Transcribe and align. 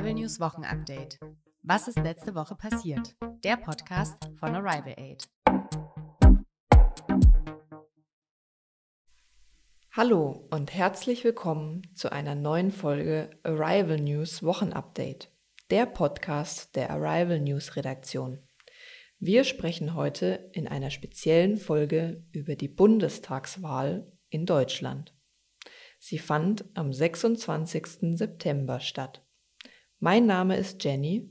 Arrival 0.00 0.14
News 0.14 0.40
Wochenupdate. 0.40 1.18
Was 1.62 1.86
ist 1.86 1.98
letzte 1.98 2.34
Woche 2.34 2.54
passiert? 2.54 3.14
Der 3.44 3.58
Podcast 3.58 4.16
von 4.38 4.54
Arrival 4.54 4.94
Aid. 4.96 5.28
Hallo 9.92 10.48
und 10.50 10.72
herzlich 10.72 11.22
willkommen 11.22 11.82
zu 11.94 12.10
einer 12.10 12.34
neuen 12.34 12.70
Folge 12.70 13.28
Arrival 13.42 14.00
News 14.00 14.42
Wochenupdate, 14.42 15.30
der 15.68 15.84
Podcast 15.84 16.76
der 16.76 16.88
Arrival 16.88 17.38
News 17.38 17.76
Redaktion. 17.76 18.38
Wir 19.18 19.44
sprechen 19.44 19.94
heute 19.94 20.48
in 20.54 20.66
einer 20.66 20.90
speziellen 20.90 21.58
Folge 21.58 22.24
über 22.32 22.56
die 22.56 22.68
Bundestagswahl 22.68 24.10
in 24.30 24.46
Deutschland. 24.46 25.14
Sie 25.98 26.18
fand 26.18 26.64
am 26.72 26.90
26. 26.90 28.16
September 28.16 28.80
statt. 28.80 29.26
Mein 30.02 30.24
Name 30.24 30.56
ist 30.56 30.82
Jenny 30.82 31.28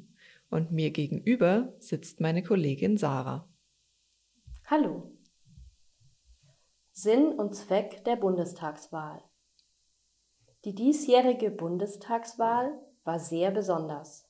und 0.51 0.71
mir 0.71 0.91
gegenüber 0.91 1.73
sitzt 1.79 2.19
meine 2.19 2.43
Kollegin 2.43 2.97
Sarah. 2.97 3.49
Hallo. 4.67 5.11
Sinn 6.91 7.33
und 7.33 7.55
Zweck 7.55 8.05
der 8.05 8.15
Bundestagswahl. 8.15 9.23
Die 10.65 10.75
diesjährige 10.75 11.49
Bundestagswahl 11.49 12.79
war 13.03 13.17
sehr 13.17 13.49
besonders, 13.49 14.29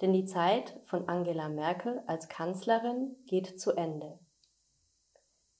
denn 0.00 0.12
die 0.12 0.26
Zeit 0.26 0.80
von 0.84 1.08
Angela 1.08 1.48
Merkel 1.48 2.00
als 2.06 2.28
Kanzlerin 2.28 3.16
geht 3.26 3.58
zu 3.58 3.72
Ende. 3.72 4.20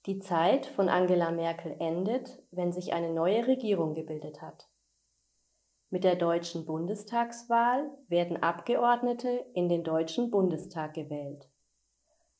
Die 0.06 0.20
Zeit 0.20 0.66
von 0.66 0.88
Angela 0.88 1.32
Merkel 1.32 1.74
endet, 1.80 2.44
wenn 2.52 2.70
sich 2.70 2.92
eine 2.92 3.12
neue 3.12 3.48
Regierung 3.48 3.92
gebildet 3.92 4.40
hat. 4.40 4.68
Mit 5.94 6.02
der 6.02 6.16
deutschen 6.16 6.64
Bundestagswahl 6.64 7.88
werden 8.08 8.42
Abgeordnete 8.42 9.46
in 9.54 9.68
den 9.68 9.84
Deutschen 9.84 10.28
Bundestag 10.28 10.94
gewählt. 10.94 11.48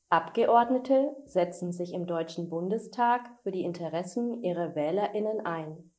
Abgeordnete 0.09 1.15
setzen 1.23 1.71
sich 1.71 1.93
im 1.93 2.05
Deutschen 2.05 2.49
Bundestag 2.49 3.21
für 3.43 3.51
die 3.51 3.63
Interessen 3.63 4.43
ihrer 4.43 4.75
Wählerinnen 4.75 5.45
ein. 5.45 5.93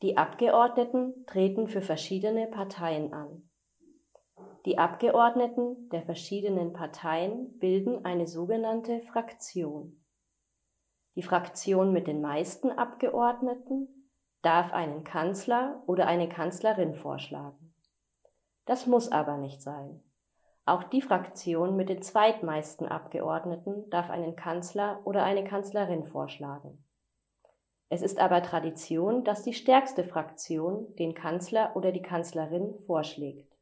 Die 0.00 0.16
Abgeordneten 0.16 1.26
treten 1.26 1.66
für 1.66 1.80
verschiedene 1.80 2.46
Parteien 2.46 3.12
an. 3.12 3.50
Die 4.64 4.78
Abgeordneten 4.78 5.88
der 5.88 6.02
verschiedenen 6.02 6.72
Parteien 6.72 7.58
bilden 7.58 8.04
eine 8.04 8.28
sogenannte 8.28 9.00
Fraktion. 9.00 10.04
Die 11.16 11.22
Fraktion 11.22 11.92
mit 11.92 12.06
den 12.06 12.20
meisten 12.20 12.70
Abgeordneten 12.70 14.03
darf 14.44 14.72
einen 14.72 15.04
Kanzler 15.04 15.82
oder 15.86 16.06
eine 16.06 16.28
Kanzlerin 16.28 16.94
vorschlagen. 16.94 17.74
Das 18.66 18.86
muss 18.86 19.10
aber 19.10 19.36
nicht 19.36 19.62
sein. 19.62 20.02
Auch 20.66 20.84
die 20.84 21.02
Fraktion 21.02 21.76
mit 21.76 21.88
den 21.88 22.00
zweitmeisten 22.00 22.86
Abgeordneten 22.86 23.88
darf 23.90 24.08
einen 24.08 24.36
Kanzler 24.36 25.00
oder 25.04 25.24
eine 25.24 25.44
Kanzlerin 25.44 26.04
vorschlagen. 26.04 26.84
Es 27.90 28.00
ist 28.00 28.18
aber 28.18 28.42
Tradition, 28.42 29.24
dass 29.24 29.42
die 29.42 29.52
stärkste 29.52 30.04
Fraktion 30.04 30.94
den 30.96 31.14
Kanzler 31.14 31.76
oder 31.76 31.92
die 31.92 32.02
Kanzlerin 32.02 32.78
vorschlägt. 32.86 33.54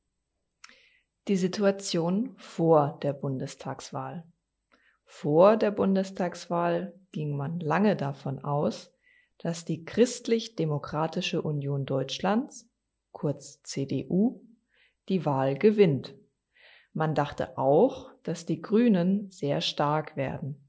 Die 1.28 1.36
Situation 1.36 2.34
vor 2.36 2.98
der 3.02 3.12
Bundestagswahl. 3.12 4.24
Vor 5.04 5.56
der 5.56 5.70
Bundestagswahl 5.70 6.94
ging 7.10 7.36
man 7.36 7.60
lange 7.60 7.96
davon 7.96 8.44
aus, 8.44 8.91
dass 9.42 9.64
die 9.64 9.84
Christlich-Demokratische 9.84 11.42
Union 11.42 11.84
Deutschlands, 11.84 12.70
kurz 13.10 13.60
CDU, 13.64 14.40
die 15.08 15.26
Wahl 15.26 15.58
gewinnt. 15.58 16.14
Man 16.92 17.16
dachte 17.16 17.58
auch, 17.58 18.12
dass 18.22 18.46
die 18.46 18.62
Grünen 18.62 19.30
sehr 19.30 19.60
stark 19.60 20.16
werden. 20.16 20.62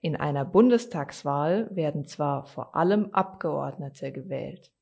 In 0.00 0.16
einer 0.16 0.46
Bundestagswahl 0.46 1.68
werden 1.74 2.06
zwar 2.06 2.46
vor 2.46 2.76
allem 2.76 3.12
Abgeordnete 3.12 4.10
gewählt. 4.10 4.72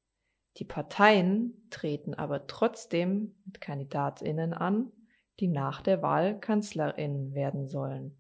Die 0.58 0.64
Parteien 0.64 1.66
treten 1.70 2.14
aber 2.14 2.46
trotzdem 2.46 3.34
mit 3.44 3.60
Kandidatinnen 3.60 4.52
an, 4.54 4.92
die 5.40 5.48
nach 5.48 5.82
der 5.82 6.00
Wahl 6.00 6.38
Kanzlerinnen 6.38 7.34
werden 7.34 7.66
sollen. 7.66 8.16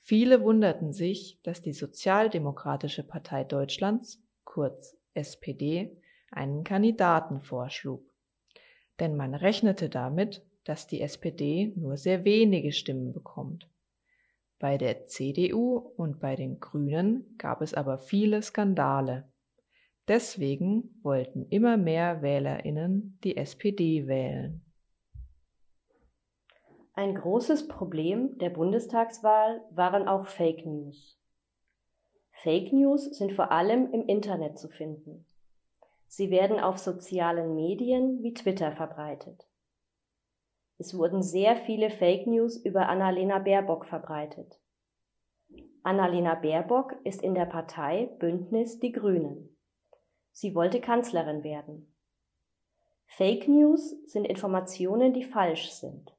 Viele 0.00 0.42
wunderten 0.42 0.92
sich, 0.92 1.38
dass 1.42 1.60
die 1.60 1.72
Sozialdemokratische 1.72 3.04
Partei 3.04 3.44
Deutschlands, 3.44 4.22
kurz 4.44 4.96
SPD, 5.14 5.96
einen 6.30 6.64
Kandidaten 6.64 7.40
vorschlug. 7.40 8.02
Denn 8.98 9.16
man 9.16 9.34
rechnete 9.34 9.88
damit, 9.88 10.42
dass 10.64 10.86
die 10.86 11.00
SPD 11.00 11.72
nur 11.76 11.96
sehr 11.96 12.24
wenige 12.24 12.72
Stimmen 12.72 13.12
bekommt. 13.12 13.68
Bei 14.58 14.76
der 14.76 15.06
CDU 15.06 15.76
und 15.96 16.20
bei 16.20 16.36
den 16.36 16.60
Grünen 16.60 17.34
gab 17.38 17.62
es 17.62 17.72
aber 17.72 17.98
viele 17.98 18.42
Skandale. 18.42 19.30
Deswegen 20.06 20.98
wollten 21.02 21.46
immer 21.48 21.76
mehr 21.76 22.20
Wählerinnen 22.20 23.18
die 23.24 23.36
SPD 23.36 24.06
wählen. 24.06 24.60
Ein 26.94 27.14
großes 27.14 27.68
Problem 27.68 28.36
der 28.38 28.50
Bundestagswahl 28.50 29.62
waren 29.70 30.08
auch 30.08 30.26
Fake 30.26 30.66
News. 30.66 31.18
Fake 32.32 32.72
News 32.72 33.04
sind 33.16 33.32
vor 33.32 33.52
allem 33.52 33.92
im 33.92 34.06
Internet 34.06 34.58
zu 34.58 34.68
finden. 34.68 35.24
Sie 36.08 36.30
werden 36.30 36.58
auf 36.58 36.78
sozialen 36.78 37.54
Medien 37.54 38.22
wie 38.22 38.34
Twitter 38.34 38.72
verbreitet. 38.72 39.46
Es 40.78 40.96
wurden 40.96 41.22
sehr 41.22 41.56
viele 41.56 41.90
Fake 41.90 42.26
News 42.26 42.56
über 42.56 42.88
Annalena 42.88 43.38
Baerbock 43.38 43.86
verbreitet. 43.86 44.60
Annalena 45.82 46.34
Baerbock 46.34 46.96
ist 47.04 47.22
in 47.22 47.34
der 47.34 47.46
Partei 47.46 48.06
Bündnis 48.18 48.80
Die 48.80 48.90
Grünen. 48.90 49.56
Sie 50.32 50.54
wollte 50.54 50.80
Kanzlerin 50.80 51.44
werden. 51.44 51.94
Fake 53.06 53.46
News 53.46 53.90
sind 54.06 54.24
Informationen, 54.24 55.12
die 55.12 55.24
falsch 55.24 55.70
sind. 55.70 56.16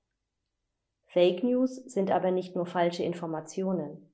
Fake 1.12 1.44
News 1.44 1.76
sind 1.76 2.10
aber 2.10 2.32
nicht 2.32 2.56
nur 2.56 2.66
falsche 2.66 3.04
Informationen. 3.04 4.10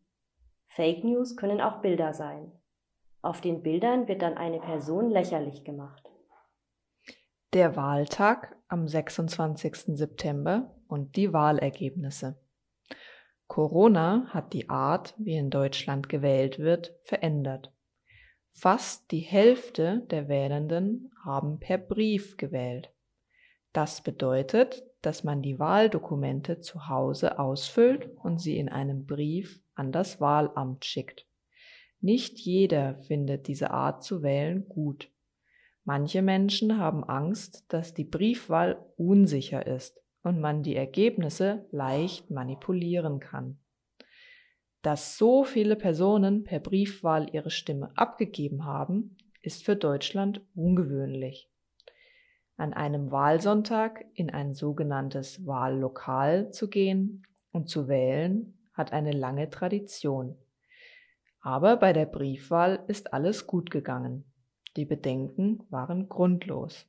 Fake 0.70 1.04
News 1.04 1.38
können 1.38 1.62
auch 1.62 1.84
Bilder 1.84 2.16
sein. 2.16 2.52
Auf 3.22 3.40
den 3.40 3.62
Bildern 3.62 4.08
wird 4.08 4.24
dann 4.24 4.36
eine 4.36 4.60
Person 4.60 5.12
lächerlich 5.12 5.64
gemacht. 5.64 6.10
Der 7.54 7.76
Wahltag 7.76 8.58
am 8.68 8.88
26. 8.88 9.96
September 9.96 10.76
und 10.88 11.16
die 11.18 11.34
Wahlergebnisse. 11.34 12.42
Corona 13.46 14.26
hat 14.30 14.54
die 14.54 14.68
Art, 14.68 15.14
wie 15.20 15.36
in 15.36 15.52
Deutschland 15.52 16.10
gewählt 16.10 16.58
wird, 16.58 16.96
verändert. 17.04 17.72
Fast 18.54 19.12
die 19.12 19.20
Hälfte 19.20 20.02
der 20.10 20.30
Wählenden 20.30 21.12
haben 21.24 21.60
per 21.60 21.78
Brief 21.78 22.38
gewählt. 22.38 22.92
Das 23.72 24.02
bedeutet, 24.02 24.84
dass 25.02 25.24
man 25.24 25.42
die 25.42 25.60
Wahldokumente 25.60 26.60
zu 26.60 26.88
Hause 26.88 27.40
ausfüllt 27.40 28.10
und 28.24 28.40
sie 28.40 28.58
in 28.58 28.70
einem 28.70 29.06
Brief 29.06 29.62
an 29.76 29.92
das 29.92 30.20
Wahlamt 30.20 30.86
schickt. 30.86 31.26
Nicht 32.02 32.40
jeder 32.40 32.96
findet 33.00 33.48
diese 33.48 33.72
Art 33.72 34.04
zu 34.04 34.22
wählen 34.24 34.68
gut. 34.68 35.12
Manche 35.84 36.22
Menschen 36.22 36.78
haben 36.78 37.04
Angst, 37.04 37.66
dass 37.70 37.94
die 37.94 38.04
Briefwahl 38.04 38.86
unsicher 38.98 39.66
ist 39.66 40.02
und 40.24 40.40
man 40.40 40.64
die 40.64 40.76
Ergebnisse 40.76 41.66
leicht 41.72 42.30
manipulieren 42.30 43.20
kann. 43.20 43.60
Dass 44.82 45.18
so 45.18 45.44
viele 45.44 45.76
Personen 45.76 46.44
per 46.44 46.60
Briefwahl 46.60 47.30
ihre 47.34 47.50
Stimme 47.50 47.92
abgegeben 47.96 48.66
haben, 48.66 49.18
ist 49.42 49.64
für 49.64 49.76
Deutschland 49.76 50.42
ungewöhnlich 50.56 51.50
an 52.58 52.74
einem 52.74 53.12
Wahlsonntag 53.12 54.06
in 54.16 54.32
ein 54.32 54.54
sogenanntes 54.56 55.46
Wahllokal 55.46 56.52
zu 56.52 56.70
gehen 56.70 57.24
und 57.52 57.70
zu 57.70 57.88
wählen, 57.88 58.58
hat 58.74 58.92
eine 58.94 59.12
lange 59.12 59.50
Tradition. 59.50 60.36
Aber 61.40 61.78
bei 61.78 61.94
der 61.94 62.06
Briefwahl 62.06 62.84
ist 62.88 63.14
alles 63.14 63.48
gut 63.48 63.72
gegangen. 63.72 64.26
Die 64.76 64.86
Bedenken 64.86 65.64
waren 65.70 66.10
grundlos. 66.10 66.86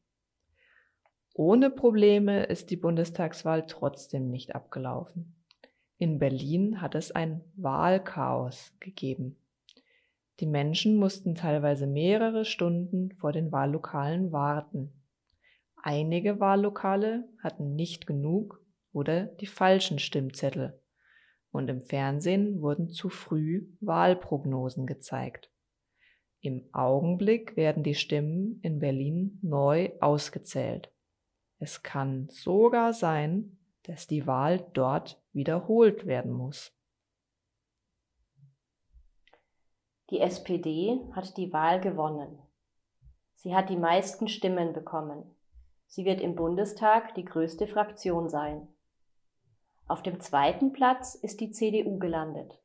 Ohne 1.34 1.70
Probleme 1.70 2.44
ist 2.44 2.70
die 2.70 2.76
Bundestagswahl 2.76 3.66
trotzdem 3.66 4.28
nicht 4.28 4.54
abgelaufen. 4.54 5.36
In 5.98 6.18
Berlin 6.18 6.80
hat 6.80 6.94
es 6.94 7.12
ein 7.12 7.42
Wahlchaos 7.56 8.72
gegeben. 8.80 9.36
Die 10.40 10.46
Menschen 10.46 10.96
mussten 10.96 11.34
teilweise 11.34 11.86
mehrere 11.86 12.44
Stunden 12.44 13.12
vor 13.12 13.32
den 13.32 13.52
Wahllokalen 13.52 14.32
warten. 14.32 14.92
Einige 15.82 16.40
Wahllokale 16.40 17.28
hatten 17.42 17.74
nicht 17.74 18.06
genug 18.06 18.64
oder 18.92 19.26
die 19.26 19.46
falschen 19.46 19.98
Stimmzettel 19.98 20.80
und 21.50 21.68
im 21.68 21.82
Fernsehen 21.82 22.60
wurden 22.60 22.90
zu 22.90 23.08
früh 23.08 23.68
Wahlprognosen 23.80 24.86
gezeigt. 24.86 25.50
Im 26.40 26.68
Augenblick 26.72 27.56
werden 27.56 27.82
die 27.82 27.94
Stimmen 27.94 28.60
in 28.62 28.78
Berlin 28.78 29.38
neu 29.42 29.90
ausgezählt. 30.00 30.92
Es 31.58 31.82
kann 31.82 32.28
sogar 32.28 32.92
sein, 32.92 33.58
dass 33.84 34.06
die 34.06 34.26
Wahl 34.26 34.68
dort 34.74 35.20
wiederholt 35.32 36.06
werden 36.06 36.32
muss. 36.32 36.72
Die 40.10 40.20
SPD 40.20 41.00
hat 41.12 41.36
die 41.36 41.52
Wahl 41.52 41.80
gewonnen. 41.80 42.38
Sie 43.34 43.54
hat 43.54 43.68
die 43.68 43.76
meisten 43.76 44.28
Stimmen 44.28 44.72
bekommen. 44.72 45.34
Sie 45.88 46.04
wird 46.04 46.20
im 46.20 46.36
Bundestag 46.36 47.14
die 47.14 47.24
größte 47.24 47.66
Fraktion 47.66 48.28
sein. 48.28 48.68
Auf 49.88 50.02
dem 50.02 50.20
zweiten 50.20 50.72
Platz 50.72 51.14
ist 51.14 51.40
die 51.40 51.50
CDU 51.50 51.98
gelandet. 51.98 52.60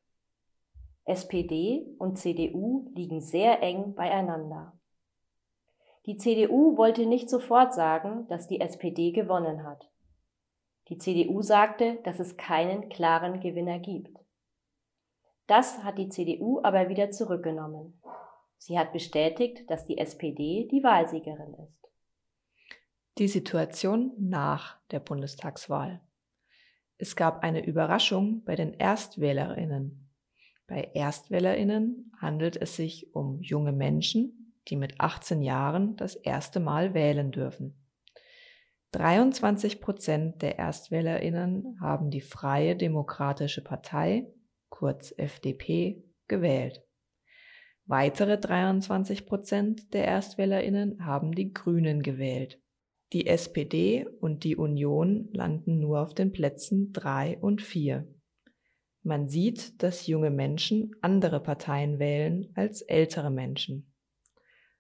SPD 1.05 1.95
und 1.97 2.17
CDU 2.17 2.91
liegen 2.93 3.21
sehr 3.21 3.63
eng 3.63 3.95
beieinander. 3.95 4.77
Die 6.05 6.17
CDU 6.17 6.75
wollte 6.75 7.05
nicht 7.05 7.29
sofort 7.29 7.73
sagen, 7.73 8.27
dass 8.27 8.47
die 8.47 8.59
SPD 8.59 9.11
gewonnen 9.11 9.63
hat. 9.63 9.89
Die 10.89 10.97
CDU 10.97 11.41
sagte, 11.41 11.99
dass 12.03 12.19
es 12.19 12.35
keinen 12.35 12.89
klaren 12.89 13.39
Gewinner 13.39 13.79
gibt. 13.79 14.17
Das 15.47 15.83
hat 15.83 15.97
die 15.97 16.09
CDU 16.09 16.59
aber 16.61 16.89
wieder 16.89 17.11
zurückgenommen. 17.11 18.01
Sie 18.57 18.77
hat 18.77 18.91
bestätigt, 18.91 19.69
dass 19.69 19.85
die 19.85 19.97
SPD 19.97 20.67
die 20.69 20.83
Wahlsiegerin 20.83 21.53
ist. 21.53 21.92
Die 23.19 23.27
Situation 23.27 24.11
nach 24.17 24.79
der 24.89 24.99
Bundestagswahl. 24.99 26.01
Es 26.97 27.15
gab 27.15 27.43
eine 27.43 27.63
Überraschung 27.63 28.43
bei 28.43 28.55
den 28.55 28.73
Erstwählerinnen. 28.73 30.09
Bei 30.65 30.89
Erstwählerinnen 30.95 32.11
handelt 32.19 32.57
es 32.57 32.75
sich 32.75 33.13
um 33.13 33.39
junge 33.39 33.71
Menschen, 33.71 34.55
die 34.67 34.77
mit 34.77 34.99
18 34.99 35.43
Jahren 35.43 35.95
das 35.95 36.15
erste 36.15 36.59
Mal 36.59 36.95
wählen 36.95 37.31
dürfen. 37.31 37.77
23 38.93 39.79
Prozent 39.79 40.41
der 40.41 40.57
Erstwählerinnen 40.57 41.77
haben 41.79 42.09
die 42.09 42.21
Freie 42.21 42.75
Demokratische 42.75 43.63
Partei, 43.63 44.25
kurz 44.69 45.13
FDP, 45.15 46.03
gewählt. 46.27 46.81
Weitere 47.85 48.39
23 48.39 49.27
Prozent 49.27 49.93
der 49.93 50.05
Erstwählerinnen 50.05 51.05
haben 51.05 51.33
die 51.33 51.53
Grünen 51.53 52.01
gewählt. 52.01 52.62
Die 53.13 53.27
SPD 53.27 54.07
und 54.21 54.43
die 54.43 54.55
Union 54.55 55.29
landen 55.33 55.79
nur 55.79 56.01
auf 56.01 56.15
den 56.15 56.31
Plätzen 56.31 56.91
3 56.93 57.37
und 57.37 57.61
4. 57.61 58.07
Man 59.03 59.27
sieht, 59.27 59.83
dass 59.83 60.07
junge 60.07 60.31
Menschen 60.31 60.95
andere 61.01 61.39
Parteien 61.39 61.99
wählen 61.99 62.51
als 62.55 62.81
ältere 62.81 63.29
Menschen. 63.29 63.93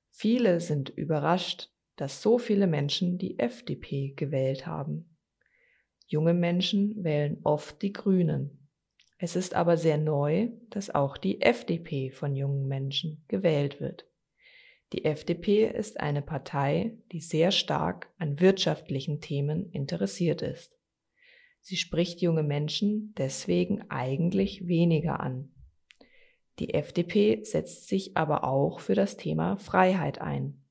Viele 0.09 0.61
sind 0.61 0.89
überrascht, 0.89 1.69
dass 1.95 2.23
so 2.23 2.39
viele 2.39 2.65
Menschen 2.65 3.19
die 3.19 3.37
FDP 3.37 4.13
gewählt 4.15 4.65
haben. 4.65 5.15
Junge 6.07 6.33
Menschen 6.33 7.03
wählen 7.03 7.39
oft 7.43 7.83
die 7.83 7.93
Grünen. 7.93 8.67
Es 9.19 9.35
ist 9.35 9.53
aber 9.53 9.77
sehr 9.77 9.99
neu, 9.99 10.49
dass 10.71 10.89
auch 10.89 11.17
die 11.17 11.41
FDP 11.41 12.09
von 12.09 12.35
jungen 12.35 12.67
Menschen 12.67 13.23
gewählt 13.27 13.79
wird. 13.79 14.07
Die 14.93 15.05
FDP 15.05 15.65
ist 15.65 15.99
eine 15.99 16.21
Partei, 16.21 16.93
die 17.11 17.19
sehr 17.19 17.49
stark 17.49 18.13
an 18.19 18.39
wirtschaftlichen 18.39 19.21
Themen 19.21 19.71
interessiert 19.71 20.43
ist. 20.43 20.77
Sie 21.61 21.77
spricht 21.77 22.21
junge 22.21 22.43
Menschen 22.43 23.15
deswegen 23.17 23.89
eigentlich 23.89 24.67
weniger 24.67 25.19
an. 25.19 25.51
Die 26.59 26.75
FDP 26.75 27.43
setzt 27.43 27.87
sich 27.87 28.15
aber 28.15 28.43
auch 28.43 28.79
für 28.79 28.93
das 28.93 29.17
Thema 29.17 29.57
Freiheit 29.57 30.21
ein. 30.21 30.61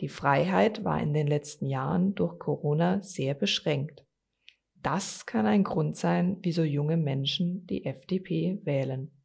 Die 0.00 0.08
Freiheit 0.08 0.84
war 0.84 1.00
in 1.00 1.14
den 1.14 1.28
letzten 1.28 1.66
Jahren 1.66 2.16
durch 2.16 2.40
Corona 2.40 3.00
sehr 3.04 3.34
beschränkt. 3.34 4.04
Das 4.82 5.24
kann 5.24 5.46
ein 5.46 5.62
Grund 5.62 5.96
sein, 5.96 6.38
wieso 6.42 6.64
junge 6.64 6.96
Menschen 6.96 7.64
die 7.68 7.84
FDP 7.84 8.58
wählen. 8.64 9.15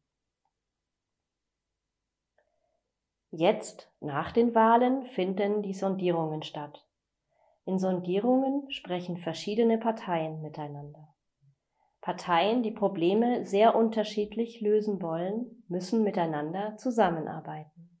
Jetzt, 3.34 3.90
nach 4.00 4.30
den 4.30 4.54
Wahlen, 4.54 5.06
finden 5.06 5.62
die 5.62 5.72
Sondierungen 5.72 6.42
statt. 6.42 6.86
In 7.64 7.78
Sondierungen 7.78 8.70
sprechen 8.70 9.16
verschiedene 9.16 9.78
Parteien 9.78 10.42
miteinander. 10.42 11.14
Parteien, 12.02 12.62
die 12.62 12.72
Probleme 12.72 13.46
sehr 13.46 13.74
unterschiedlich 13.74 14.60
lösen 14.60 15.00
wollen, 15.00 15.64
müssen 15.66 16.02
miteinander 16.02 16.76
zusammenarbeiten. 16.76 17.98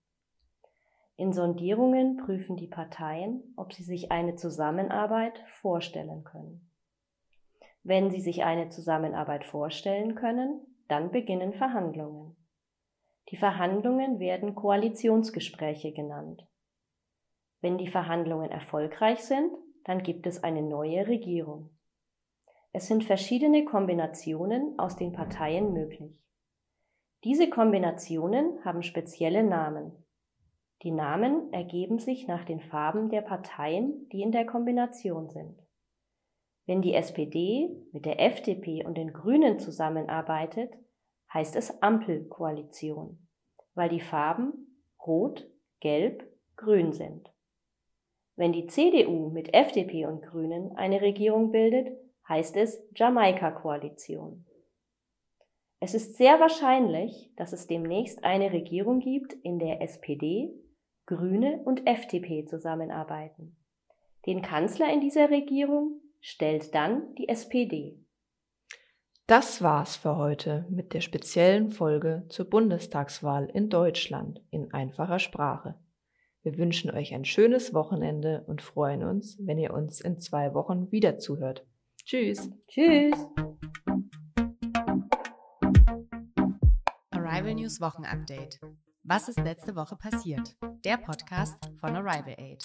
In 1.16 1.32
Sondierungen 1.32 2.18
prüfen 2.18 2.56
die 2.56 2.66
Parteien, 2.66 3.54
ob 3.56 3.72
sie 3.72 3.84
sich 3.84 4.12
eine 4.12 4.34
Zusammenarbeit 4.34 5.42
vorstellen 5.48 6.24
können. 6.24 6.70
Wenn 7.84 8.10
sie 8.10 8.20
sich 8.20 8.44
eine 8.44 8.68
Zusammenarbeit 8.68 9.46
vorstellen 9.46 10.14
können, 10.14 10.60
dann 10.88 11.10
beginnen 11.10 11.54
Verhandlungen. 11.54 12.36
Die 13.30 13.36
Verhandlungen 13.36 14.18
werden 14.18 14.54
Koalitionsgespräche 14.54 15.92
genannt. 15.92 16.46
Wenn 17.60 17.78
die 17.78 17.88
Verhandlungen 17.88 18.50
erfolgreich 18.50 19.20
sind, 19.20 19.52
dann 19.84 20.02
gibt 20.02 20.26
es 20.26 20.42
eine 20.42 20.62
neue 20.62 21.06
Regierung. 21.06 21.70
Es 22.72 22.86
sind 22.88 23.04
verschiedene 23.04 23.64
Kombinationen 23.64 24.78
aus 24.78 24.96
den 24.96 25.12
Parteien 25.12 25.72
möglich. 25.72 26.18
Diese 27.24 27.48
Kombinationen 27.48 28.64
haben 28.64 28.82
spezielle 28.82 29.44
Namen. 29.44 29.92
Die 30.82 30.90
Namen 30.90 31.52
ergeben 31.52 32.00
sich 32.00 32.26
nach 32.26 32.44
den 32.44 32.60
Farben 32.60 33.10
der 33.10 33.20
Parteien, 33.20 34.08
die 34.08 34.22
in 34.22 34.32
der 34.32 34.44
Kombination 34.44 35.28
sind. 35.28 35.62
Wenn 36.66 36.82
die 36.82 36.94
SPD 36.94 37.70
mit 37.92 38.06
der 38.06 38.20
FDP 38.20 38.84
und 38.84 38.96
den 38.96 39.12
Grünen 39.12 39.60
zusammenarbeitet, 39.60 40.72
heißt 41.32 41.56
es 41.56 41.82
Ampelkoalition, 41.82 43.26
weil 43.74 43.88
die 43.88 44.00
Farben 44.00 44.84
Rot, 45.06 45.48
Gelb, 45.80 46.24
Grün 46.56 46.92
sind. 46.92 47.28
Wenn 48.36 48.52
die 48.52 48.66
CDU 48.66 49.30
mit 49.30 49.52
FDP 49.52 50.06
und 50.06 50.22
Grünen 50.22 50.76
eine 50.76 51.00
Regierung 51.00 51.50
bildet, 51.50 51.96
heißt 52.28 52.56
es 52.56 52.82
Jamaika-Koalition. 52.94 54.46
Es 55.80 55.94
ist 55.94 56.16
sehr 56.16 56.38
wahrscheinlich, 56.38 57.32
dass 57.36 57.52
es 57.52 57.66
demnächst 57.66 58.24
eine 58.24 58.52
Regierung 58.52 59.00
gibt, 59.00 59.32
in 59.32 59.58
der 59.58 59.82
SPD, 59.82 60.54
Grüne 61.06 61.60
und 61.64 61.86
FDP 61.86 62.44
zusammenarbeiten. 62.44 63.56
Den 64.26 64.40
Kanzler 64.40 64.92
in 64.92 65.00
dieser 65.00 65.30
Regierung 65.30 66.00
stellt 66.20 66.74
dann 66.74 67.14
die 67.16 67.28
SPD. 67.28 68.01
Das 69.26 69.62
war's 69.62 69.96
für 69.96 70.16
heute 70.16 70.66
mit 70.68 70.92
der 70.94 71.00
speziellen 71.00 71.70
Folge 71.70 72.24
zur 72.28 72.50
Bundestagswahl 72.50 73.48
in 73.54 73.70
Deutschland 73.70 74.42
in 74.50 74.74
einfacher 74.74 75.20
Sprache. 75.20 75.76
Wir 76.42 76.58
wünschen 76.58 76.90
euch 76.90 77.14
ein 77.14 77.24
schönes 77.24 77.72
Wochenende 77.72 78.42
und 78.48 78.62
freuen 78.62 79.04
uns, 79.04 79.38
wenn 79.40 79.58
ihr 79.58 79.72
uns 79.72 80.00
in 80.00 80.18
zwei 80.18 80.54
Wochen 80.54 80.90
wieder 80.90 81.18
zuhört. 81.18 81.64
Tschüss. 82.04 82.50
Tschüss. 82.66 83.14
Arrival 87.10 87.54
News 87.54 87.80
Wochenupdate. 87.80 88.58
Was 89.04 89.28
ist 89.28 89.38
letzte 89.38 89.76
Woche 89.76 89.96
passiert? 89.96 90.56
Der 90.84 90.96
Podcast 90.96 91.58
von 91.80 91.94
Arrival 91.94 92.34
Aid. 92.38 92.64